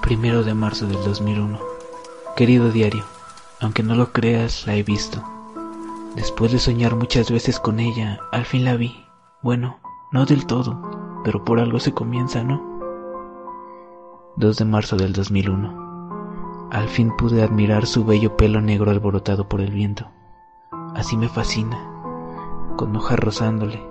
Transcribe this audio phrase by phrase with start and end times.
[0.00, 1.58] Primero de marzo del 2001.
[2.34, 3.04] Querido diario,
[3.60, 5.22] aunque no lo creas, la he visto.
[6.16, 9.04] Después de soñar muchas veces con ella, al fin la vi.
[9.42, 9.78] Bueno,
[10.12, 12.62] no del todo, pero por algo se comienza, ¿no?
[14.36, 16.68] 2 de marzo del 2001.
[16.72, 20.08] Al fin pude admirar su bello pelo negro alborotado por el viento.
[20.94, 21.78] Así me fascina,
[22.76, 23.86] con hojas rozándole.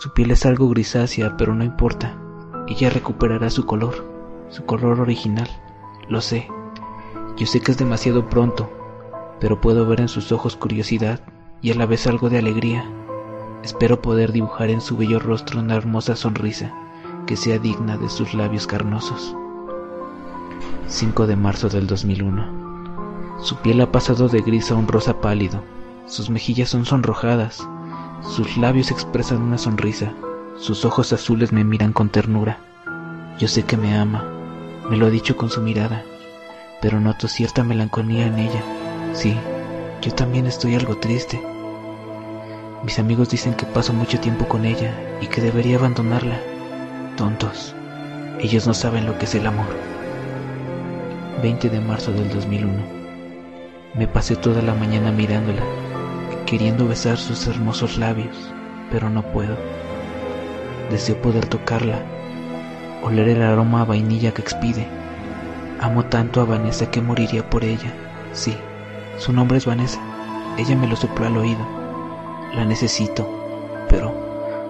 [0.00, 2.18] Su piel es algo grisácea, pero no importa.
[2.66, 4.11] Ella recuperará su color,
[4.52, 5.48] su color original.
[6.08, 6.46] Lo sé.
[7.38, 8.70] Yo sé que es demasiado pronto,
[9.40, 11.20] pero puedo ver en sus ojos curiosidad
[11.62, 12.84] y a la vez algo de alegría.
[13.64, 16.74] Espero poder dibujar en su bello rostro una hermosa sonrisa
[17.26, 19.34] que sea digna de sus labios carnosos.
[20.86, 23.40] 5 de marzo del 2001.
[23.40, 25.62] Su piel ha pasado de gris a un rosa pálido.
[26.04, 27.66] Sus mejillas son sonrojadas.
[28.20, 30.12] Sus labios expresan una sonrisa.
[30.58, 32.58] Sus ojos azules me miran con ternura.
[33.38, 34.31] Yo sé que me ama.
[34.92, 36.04] Me lo ha dicho con su mirada.
[36.82, 38.62] Pero noto cierta melancolía en ella.
[39.14, 39.34] Sí,
[40.02, 41.40] yo también estoy algo triste.
[42.84, 46.38] Mis amigos dicen que paso mucho tiempo con ella y que debería abandonarla.
[47.16, 47.74] Tontos.
[48.38, 49.74] Ellos no saben lo que es el amor.
[51.40, 52.74] 20 de marzo del 2001.
[53.94, 55.62] Me pasé toda la mañana mirándola,
[56.44, 58.36] queriendo besar sus hermosos labios,
[58.90, 59.56] pero no puedo.
[60.90, 62.04] Deseo poder tocarla,
[63.02, 64.86] oler el aroma a vainilla que expide.
[65.80, 67.92] Amo tanto a Vanessa que moriría por ella.
[68.32, 68.56] Sí,
[69.18, 70.00] su nombre es Vanessa.
[70.56, 71.66] Ella me lo sopló al oído.
[72.54, 73.26] La necesito,
[73.88, 74.12] pero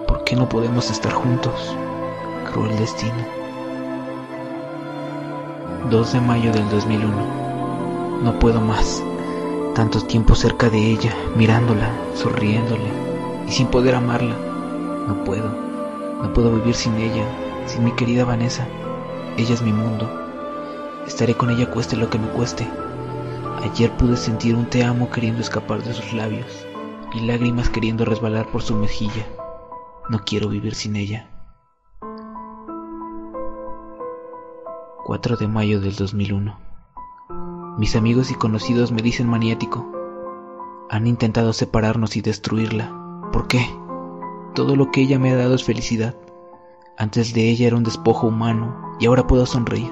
[0.07, 1.75] ¿por qué no podemos estar juntos?
[2.51, 3.13] Cruel destino.
[5.89, 7.13] 2 de mayo del 2001.
[8.23, 9.03] No puedo más.
[9.75, 12.89] Tanto tiempo cerca de ella, mirándola, sonriéndole
[13.47, 14.35] y sin poder amarla.
[15.07, 15.49] No puedo.
[16.21, 17.25] No puedo vivir sin ella,
[17.65, 18.67] sin mi querida Vanessa.
[19.37, 20.09] Ella es mi mundo.
[21.07, 22.67] Estaré con ella cueste lo que me cueste.
[23.63, 26.65] Ayer pude sentir un te amo queriendo escapar de sus labios
[27.13, 29.25] y lágrimas queriendo resbalar por su mejilla.
[30.09, 31.29] No quiero vivir sin ella.
[35.05, 36.57] 4 de mayo del 2001.
[37.77, 39.91] Mis amigos y conocidos me dicen maniático.
[40.89, 43.29] Han intentado separarnos y destruirla.
[43.31, 43.65] ¿Por qué?
[44.53, 46.15] Todo lo que ella me ha dado es felicidad.
[46.97, 49.91] Antes de ella era un despojo humano y ahora puedo sonreír.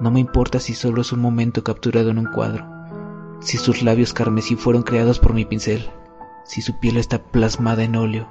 [0.00, 2.64] No me importa si solo es un momento capturado en un cuadro,
[3.40, 5.90] si sus labios carmesí fueron creados por mi pincel,
[6.44, 8.28] si su piel está plasmada en óleo.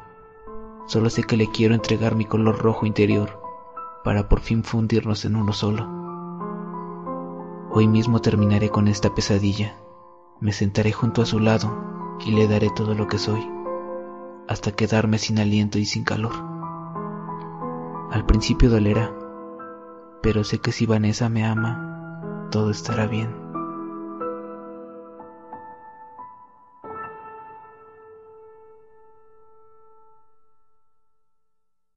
[0.87, 3.41] Solo sé que le quiero entregar mi color rojo interior
[4.05, 5.85] para por fin fundirnos en uno solo.
[7.71, 9.75] Hoy mismo terminaré con esta pesadilla.
[10.39, 11.75] Me sentaré junto a su lado
[12.25, 13.45] y le daré todo lo que soy,
[14.47, 16.54] hasta quedarme sin aliento y sin calor.
[18.11, 19.13] Al principio dolerá,
[20.21, 23.44] pero sé que si Vanessa me ama, todo estará bien.